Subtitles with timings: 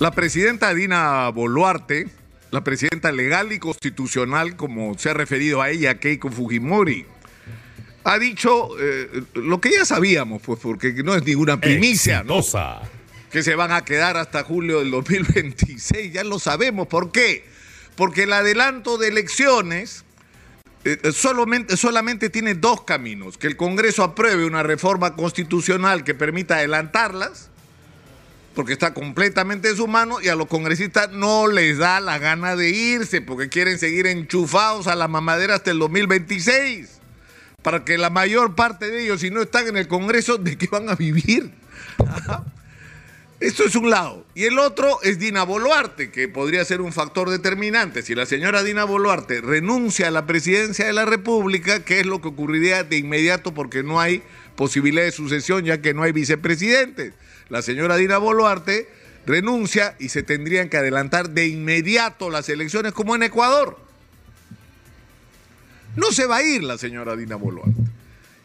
[0.00, 2.06] La presidenta Dina Boluarte,
[2.52, 7.04] la presidenta legal y constitucional, como se ha referido a ella, Keiko Fujimori,
[8.04, 12.40] ha dicho eh, lo que ya sabíamos, pues, porque no es ninguna primicia, ¿no?
[13.32, 16.86] Que se van a quedar hasta julio del 2026, ya lo sabemos.
[16.86, 17.44] ¿Por qué?
[17.96, 20.04] Porque el adelanto de elecciones
[20.84, 23.36] eh, solamente, solamente tiene dos caminos.
[23.36, 27.50] Que el Congreso apruebe una reforma constitucional que permita adelantarlas,
[28.58, 32.56] porque está completamente en su mano, y a los congresistas no les da la gana
[32.56, 36.98] de irse, porque quieren seguir enchufados a la mamadera hasta el 2026
[37.62, 40.66] para que la mayor parte de ellos, si no están en el Congreso, ¿de qué
[40.66, 41.52] van a vivir?
[43.38, 44.26] Esto es un lado.
[44.34, 48.02] Y el otro es Dina Boluarte, que podría ser un factor determinante.
[48.02, 52.20] Si la señora Dina Boluarte renuncia a la presidencia de la República, ¿qué es lo
[52.20, 53.54] que ocurriría de inmediato?
[53.54, 54.24] Porque no hay
[54.56, 57.12] posibilidad de sucesión, ya que no hay vicepresidente.
[57.48, 58.88] La señora Dina Boluarte
[59.26, 63.78] renuncia y se tendrían que adelantar de inmediato las elecciones, como en Ecuador.
[65.96, 67.82] No se va a ir la señora Dina Boluarte.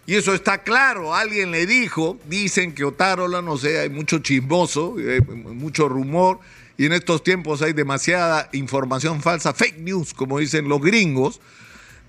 [0.06, 4.96] Y eso está claro, alguien le dijo, dicen que Otárola, no sé, hay mucho chismoso,
[4.98, 6.40] hay mucho rumor,
[6.78, 11.40] y en estos tiempos hay demasiada información falsa, fake news, como dicen los gringos,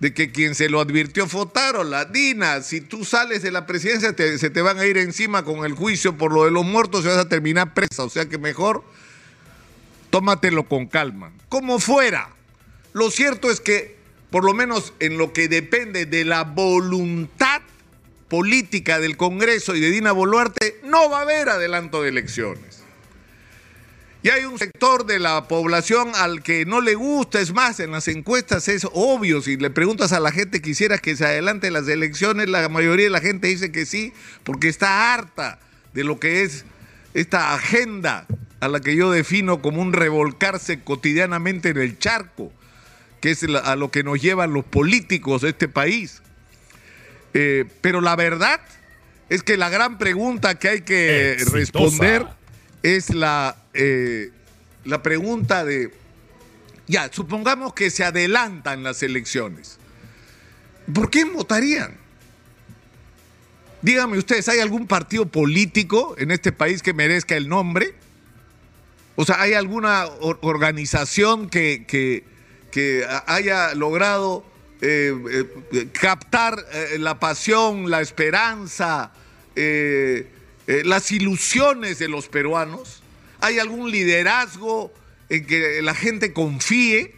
[0.00, 2.04] de que quien se lo advirtió fue Otárola.
[2.04, 5.74] Dina, si tú sales de la presidencia, se te van a ir encima con el
[5.74, 8.84] juicio por lo de los muertos y vas a terminar presa, o sea que mejor
[10.10, 11.32] tómatelo con calma.
[11.48, 12.30] Como fuera,
[12.92, 13.96] lo cierto es que
[14.30, 17.62] por lo menos en lo que depende de la voluntad
[18.28, 22.73] política del Congreso y de Dina Boluarte, no va a haber adelanto de elecciones.
[24.24, 27.90] Y hay un sector de la población al que no le gusta, es más, en
[27.90, 31.86] las encuestas es obvio, si le preguntas a la gente quisiera que se adelante las
[31.88, 35.58] elecciones, la mayoría de la gente dice que sí, porque está harta
[35.92, 36.64] de lo que es
[37.12, 38.26] esta agenda
[38.60, 42.50] a la que yo defino como un revolcarse cotidianamente en el charco
[43.20, 46.22] que es a lo que nos llevan los políticos de este país.
[47.34, 48.62] Eh, pero la verdad
[49.28, 52.26] es que la gran pregunta que hay que responder
[52.82, 54.30] es la, eh,
[54.84, 55.92] la pregunta de,
[56.86, 59.78] ya, supongamos que se adelantan las elecciones.
[60.92, 61.96] ¿Por qué votarían?
[63.82, 67.94] Díganme ustedes, ¿hay algún partido político en este país que merezca el nombre?
[69.16, 70.06] O sea, ¿hay alguna
[70.40, 72.24] organización que, que,
[73.26, 74.44] haya logrado
[74.80, 76.64] eh, eh, captar
[76.98, 79.12] la pasión, la esperanza,
[80.66, 83.03] las ilusiones de los peruanos?
[83.44, 84.90] ¿Hay algún liderazgo
[85.28, 87.14] en que la gente confíe?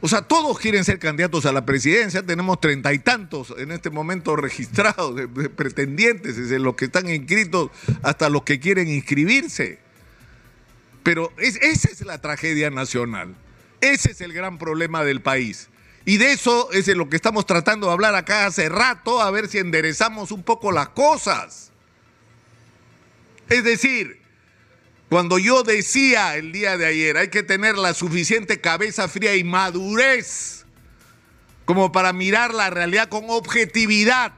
[0.00, 2.26] O sea, todos quieren ser candidatos a la presidencia.
[2.26, 7.70] Tenemos treinta y tantos en este momento registrados de, pretendientes, desde los que están inscritos
[8.02, 9.78] hasta los que quieren inscribirse.
[11.04, 13.36] Pero esa es la tragedia nacional.
[13.80, 15.68] Ese es el gran problema del país.
[16.04, 19.30] Y de eso es de lo que estamos tratando de hablar acá hace rato, a
[19.30, 21.70] ver si enderezamos un poco las cosas.
[23.48, 24.23] Es decir,
[25.08, 29.44] cuando yo decía el día de ayer, hay que tener la suficiente cabeza fría y
[29.44, 30.64] madurez
[31.64, 34.32] como para mirar la realidad con objetividad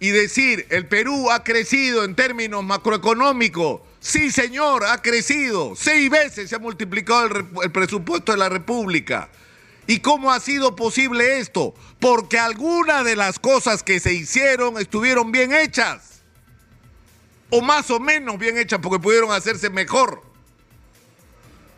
[0.00, 5.74] y decir, el Perú ha crecido en términos macroeconómicos Sí, señor, ha crecido.
[5.76, 7.24] Seis veces se ha multiplicado
[7.62, 9.30] el, presupuesto de la República.
[9.86, 11.72] ¿Y cómo ha sido posible esto?
[12.00, 16.11] Porque algunas de las cosas que se hicieron estuvieron bien hechas.
[17.52, 20.22] O más o menos bien hechas porque pudieron hacerse mejor.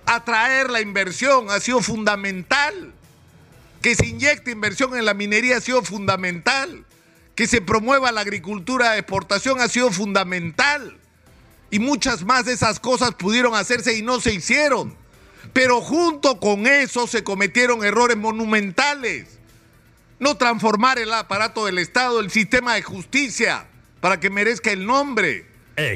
[0.07, 2.95] Atraer la inversión ha sido fundamental.
[3.83, 6.87] Que se inyecte inversión en la minería ha sido fundamental.
[7.35, 10.99] Que se promueva la agricultura de exportación ha sido fundamental
[11.75, 14.97] y muchas más de esas cosas pudieron hacerse y no se hicieron.
[15.53, 19.41] Pero junto con eso se cometieron errores monumentales.
[20.21, 23.67] No transformar el aparato del Estado, el sistema de justicia,
[24.01, 25.47] para que merezca el nombre.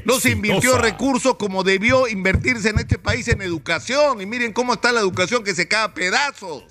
[0.05, 4.21] No se invirtió recursos como debió invertirse en este país en educación.
[4.21, 6.65] Y miren cómo está la educación que se cae a pedazos.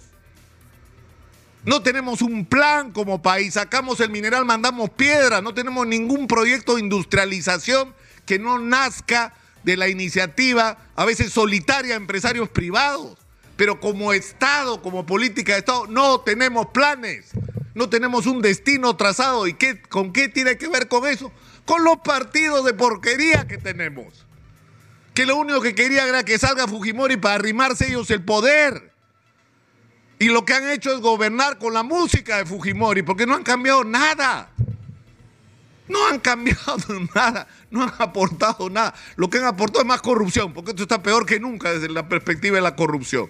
[1.63, 3.55] No tenemos un plan como país.
[3.55, 5.41] Sacamos el mineral, mandamos piedra.
[5.41, 7.93] No tenemos ningún proyecto de industrialización
[8.25, 9.33] que no nazca
[9.63, 13.17] de la iniciativa, a veces solitaria, de empresarios privados.
[13.57, 17.31] Pero como Estado, como política de Estado, no tenemos planes,
[17.73, 19.47] no tenemos un destino trazado.
[19.47, 21.31] ¿Y qué, con qué tiene que ver con eso?
[21.67, 24.25] Con los partidos de porquería que tenemos.
[25.13, 28.93] Que lo único que quería era que salga Fujimori para arrimarse ellos el poder.
[30.17, 33.43] Y lo que han hecho es gobernar con la música de Fujimori, porque no han
[33.43, 34.49] cambiado nada.
[35.89, 36.77] No han cambiado
[37.13, 38.93] nada, no han aportado nada.
[39.17, 42.07] Lo que han aportado es más corrupción, porque esto está peor que nunca desde la
[42.07, 43.29] perspectiva de la corrupción.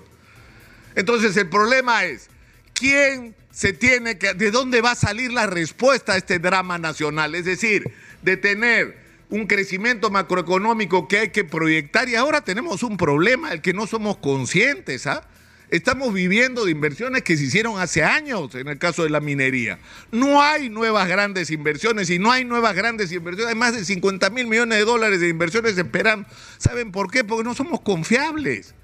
[0.93, 2.29] Entonces el problema es,
[2.75, 7.33] ¿quién se tiene que, de dónde va a salir la respuesta a este drama nacional?
[7.33, 7.91] Es decir,
[8.21, 8.97] de tener
[9.29, 13.87] un crecimiento macroeconómico que hay que proyectar y ahora tenemos un problema, el que no
[13.87, 15.27] somos conscientes, ¿ah?
[15.69, 19.79] Estamos viviendo de inversiones que se hicieron hace años en el caso de la minería.
[20.13, 23.49] No hay nuevas grandes inversiones y no hay nuevas grandes inversiones.
[23.49, 26.25] Hay más de 50 mil millones de dólares de inversiones esperando.
[26.57, 27.25] ¿Saben por qué?
[27.25, 28.75] Porque no somos confiables.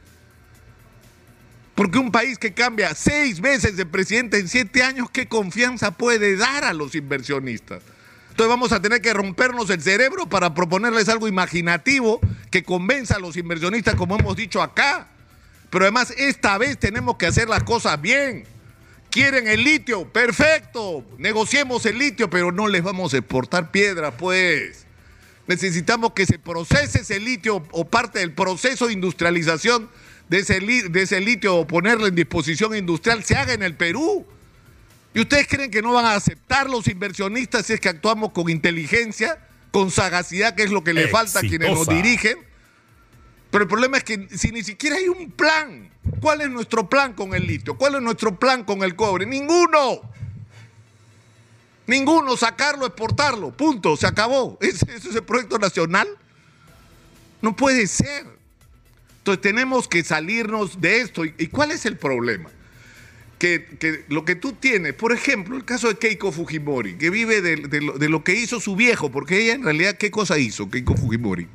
[1.74, 6.36] Porque un país que cambia seis veces de presidente en siete años, ¿qué confianza puede
[6.36, 7.81] dar a los inversionistas?
[8.33, 12.19] Entonces vamos a tener que rompernos el cerebro para proponerles algo imaginativo
[12.50, 15.07] que convenza a los inversionistas, como hemos dicho acá.
[15.69, 18.45] Pero además esta vez tenemos que hacer las cosas bien.
[19.12, 20.12] ¿Quieren el litio?
[20.12, 21.06] Perfecto.
[21.19, 24.88] Negociemos el litio, pero no les vamos a exportar piedra, pues.
[25.45, 29.91] Necesitamos que se procese ese litio o parte del proceso de industrialización
[30.29, 34.25] de ese, de ese litio o ponerlo en disposición industrial se haga en el Perú.
[35.13, 38.50] ¿Y ustedes creen que no van a aceptar los inversionistas si es que actuamos con
[38.50, 39.38] inteligencia,
[39.71, 42.38] con sagacidad, que es lo que le falta a quienes nos dirigen?
[43.51, 47.13] Pero el problema es que si ni siquiera hay un plan, ¿cuál es nuestro plan
[47.13, 47.77] con el litio?
[47.77, 49.27] ¿Cuál es nuestro plan con el cobre?
[49.27, 50.01] Ninguno.
[51.86, 54.57] Ninguno, sacarlo, exportarlo, punto, se acabó.
[54.62, 56.07] ¿Ese, es el proyecto nacional?
[57.44, 58.25] No puede ser.
[59.19, 61.24] Entonces tenemos que salirnos de esto.
[61.24, 62.50] ¿Y cuál es el problema?
[63.44, 67.81] Que, lo que tú tienes, por ejemplo, el caso de Keiko Fujimori, que vive de,
[67.81, 71.50] lo, que hizo su viejo, porque ella en realidad, ¿qué cosa hizo Keiko Fujimori?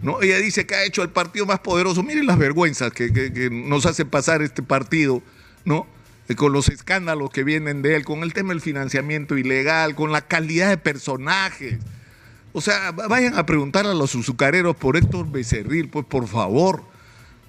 [0.00, 0.22] ¿No?
[0.22, 2.02] Ella dice que ha hecho el partido más poderoso.
[2.02, 5.22] Miren las vergüenzas que, nos hace pasar este partido,
[5.66, 5.86] ¿no?
[6.30, 10.10] Eh, con los escándalos que vienen de él, con el tema del financiamiento ilegal, con
[10.10, 11.80] la calidad de personajes.
[12.54, 16.82] O sea, vayan a preguntar a los azucareros por Héctor Becerril, pues por favor,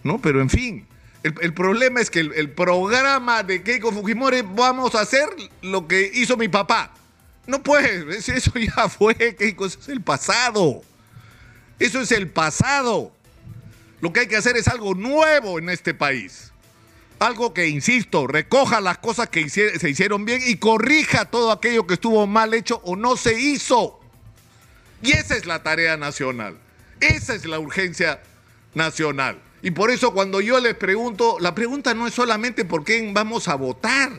[0.04, 0.19] ¿no?
[0.19, 0.86] Pero en fin,
[1.25, 5.27] el, problema es que el, programa de Keiko Fujimori, vamos a hacer
[5.63, 6.94] lo que hizo mi papá.
[7.48, 10.83] No puede, eso ya fue, Keiko, eso es el pasado.
[11.80, 13.12] Eso es el pasado.
[14.01, 16.51] Lo que hay que hacer es algo nuevo en este país.
[17.18, 21.95] Algo que, insisto, recoja las cosas que se hicieron bien y corrija todo aquello que
[21.95, 24.00] estuvo mal hecho o no se hizo.
[25.01, 26.56] Y esa es la tarea nacional.
[27.00, 28.22] Esa es la urgencia
[28.75, 29.42] nacional.
[29.65, 33.47] Y por eso cuando yo les pregunto, la pregunta no es solamente por qué vamos
[33.47, 34.12] a votar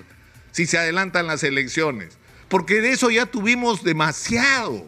[0.50, 4.84] si se adelantan las elecciones, porque de eso ya tuvimos demasiado.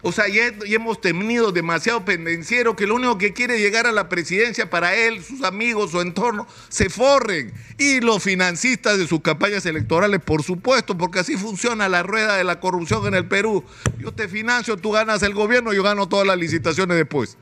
[0.00, 4.08] O sea, ya, hemos tenido demasiado pendenciero que lo único que quiere llegar a la
[4.08, 7.52] presidencia para él, sus amigos, su entorno, se forren.
[7.76, 12.44] Y los financistas de sus campañas electorales, por supuesto, porque así funciona la rueda de
[12.44, 13.64] la corrupción en el Perú.
[13.98, 17.36] Yo te financio, tú ganas el gobierno, yo gano todas las licitaciones después.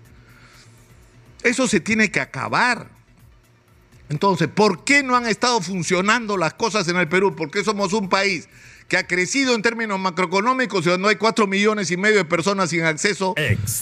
[1.45, 2.89] Eso se tiene que acabar.
[4.09, 7.37] Entonces, ¿por qué no han estado funcionando las cosas en el Perú?
[7.37, 8.49] ¿Por qué somos un país
[8.89, 12.83] que ha crecido en términos macroeconómicos, donde hay cuatro millones y medio de personas sin
[12.83, 13.35] acceso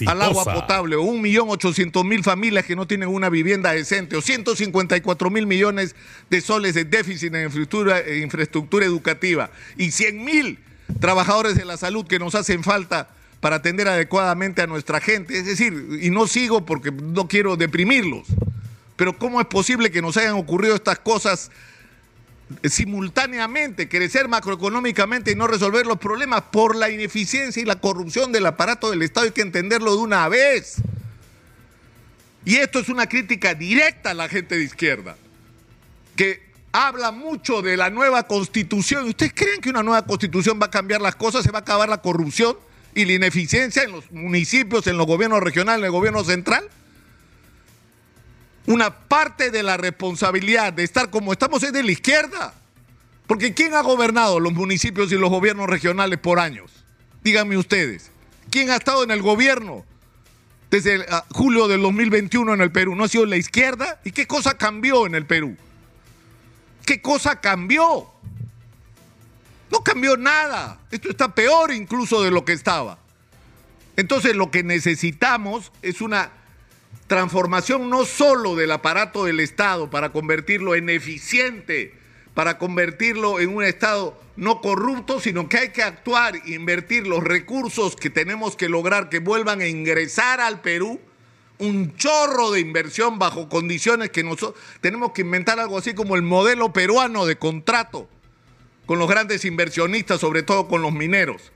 [0.06, 4.16] al agua potable, o un millón ochocientos mil familias que no tienen una vivienda decente,
[4.16, 5.96] o 154 mil millones
[6.30, 10.58] de soles de déficit en infraestructura, infraestructura educativa, y 100 mil
[11.00, 13.10] trabajadores de la salud que nos hacen falta
[13.42, 15.36] para atender adecuadamente a nuestra gente.
[15.36, 18.28] Es decir, y no sigo porque no quiero deprimirlos,
[18.94, 21.50] pero ¿cómo es posible que nos hayan ocurrido estas cosas?
[22.64, 28.44] simultáneamente crecer macroeconómicamente y no resolver los problemas por la ineficiencia y la corrupción del
[28.44, 29.24] aparato del Estado.
[29.24, 30.74] Hay que entenderlo de una vez.
[32.44, 35.16] Y esto es una crítica directa a la gente de izquierda,
[36.14, 39.08] que habla mucho de la nueva constitución.
[39.08, 41.42] ¿Ustedes creen que una nueva constitución va a cambiar las cosas?
[41.42, 42.58] ¿Se va a acabar la corrupción
[42.94, 46.68] y la ineficiencia en los municipios, en los gobiernos regionales, en el gobierno central?
[48.66, 52.54] una parte de la responsabilidad de estar como estamos es de la izquierda.
[53.26, 56.70] Porque ¿quién ha gobernado los municipios y los gobiernos regionales por años?
[57.22, 58.10] Díganme ustedes.
[58.50, 59.84] ¿Quién ha estado en el gobierno
[60.70, 62.94] desde ah, julio del 2021 en el Perú?
[62.94, 64.00] ¿No ha sido la izquierda?
[64.04, 65.56] ¿Y qué cosa cambió en el Perú?
[66.84, 68.11] ¿Qué cosa cambió?
[69.72, 70.78] No cambió nada.
[70.90, 72.98] Esto está peor incluso de lo que estaba.
[73.96, 76.30] Entonces lo que necesitamos es una
[77.06, 81.94] transformación no solo del aparato del Estado para convertirlo en eficiente,
[82.34, 87.24] para convertirlo en un Estado no corrupto, sino que hay que actuar e invertir los
[87.24, 91.00] recursos que tenemos que lograr que vuelvan a ingresar al Perú,
[91.58, 96.22] un chorro de inversión bajo condiciones que nosotros tenemos que inventar algo así como el
[96.22, 98.08] modelo peruano de contrato
[98.86, 101.52] con los grandes inversionistas, sobre todo con los mineros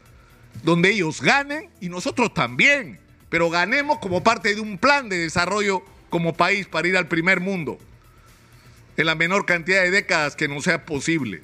[0.63, 5.83] donde ellos ganen y nosotros también, pero ganemos como parte de un plan de desarrollo
[6.11, 7.79] como país para ir al primer mundo
[8.97, 11.43] en la menor cantidad de décadas que nos sea posible.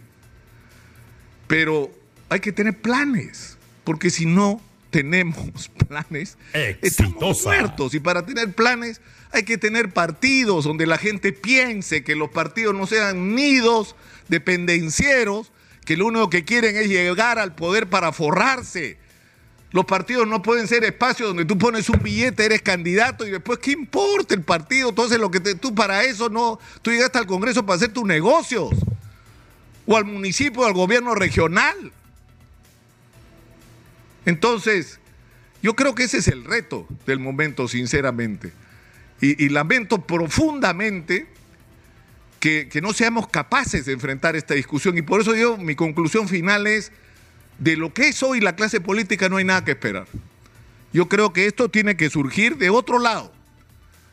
[1.47, 1.93] Pero
[2.29, 4.61] hay que tener planes, porque si no
[4.91, 6.39] tenemos planes,
[6.81, 7.95] estamos muertos.
[7.95, 9.01] Y para tener planes
[9.33, 13.97] hay que tener partidos donde la gente piense que los partidos no sean nidos
[14.29, 15.53] dependencieros,
[15.85, 18.99] que lo único que quieren es llegar al poder para forrarse.
[19.73, 23.59] Los partidos no pueden ser espacios donde tú pones un billete, eres candidato y después,
[23.59, 24.91] ¿qué importa el partido?
[24.91, 28.71] Entonces, lo que tú para eso no, tú llegaste al Congreso para hacer tus negocios,
[29.87, 31.93] o al municipio, al gobierno regional.
[34.27, 35.01] Entonces,
[35.63, 38.53] yo creo que ese es el reto del momento, sinceramente.
[39.21, 41.29] Y, lamento profundamente
[42.43, 44.99] que, no seamos capaces de enfrentar esta discusión.
[44.99, 46.91] Y por eso yo, mi conclusión final es,
[47.61, 50.09] de lo que es hoy la clase política no hay nada que esperar.
[50.93, 53.33] Yo creo que esto tiene que surgir de otro lado,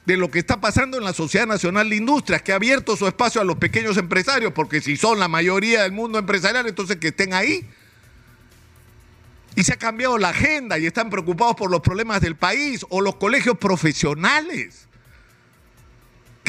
[0.06, 3.08] de lo que está pasando en la Sociedad Nacional de Industrias, que ha abierto su
[3.08, 7.08] espacio a los pequeños empresarios, porque si son la mayoría del mundo empresarial, entonces que
[7.08, 7.68] estén ahí
[9.56, 13.02] y se ha cambiado la agenda y están preocupados por los problemas del país o
[13.02, 14.88] los colegios profesionales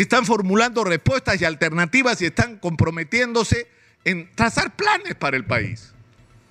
[0.01, 3.67] que están formulando respuestas y alternativas y están comprometiéndose
[4.03, 5.93] en trazar planes para el país.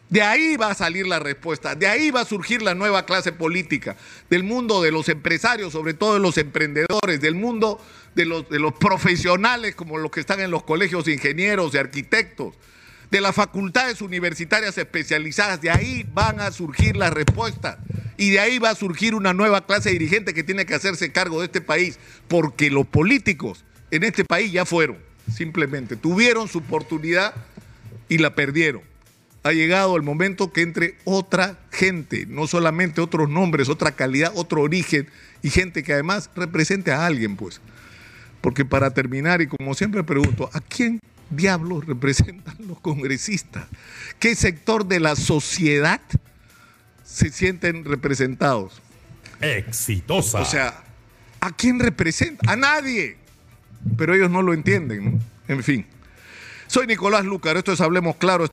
[0.08, 3.32] De ahí va a salir la respuesta, de ahí va a surgir la nueva clase
[3.32, 3.98] política,
[4.30, 8.60] del mundo de los empresarios, sobre todo de los emprendedores, del mundo de los, de
[8.60, 12.54] los profesionales como los que están en los colegios de ingenieros, de arquitectos,
[13.10, 17.80] de las facultades universitarias especializadas, de ahí van a surgir las respuestas
[18.20, 21.40] y de ahí va a surgir una nueva clase dirigente que tiene que hacerse cargo
[21.40, 21.98] de este país,
[22.28, 24.98] porque los políticos en este país ya fueron,
[25.34, 27.34] simplemente, tuvieron su oportunidad
[28.10, 28.82] y la perdieron.
[29.44, 34.64] Ha llegado el momento que entre otra gente, no solamente otros nombres, otra calidad, otro
[34.64, 35.08] origen
[35.42, 37.62] y gente que además represente a alguien, pues.
[38.42, 41.00] Porque para terminar, y como siempre pregunto, ¿a quién
[41.30, 43.66] diablos representan los congresistas?
[44.20, 46.02] ¿Qué sector de la sociedad
[47.12, 48.82] se sienten representados?
[49.42, 50.42] Exitosa.
[50.42, 50.84] O sea,
[51.40, 52.52] ¿a quién representa?
[52.52, 53.18] A nadie.
[53.98, 55.20] Pero ellos no lo entienden, ¿no?
[55.48, 55.86] En fin.
[56.68, 58.46] Soy Nicolás Lucar, esto es Hablemos Claro.